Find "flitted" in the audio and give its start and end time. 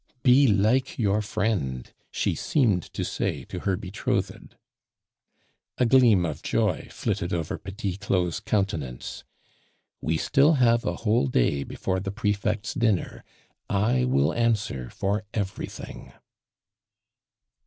6.89-7.31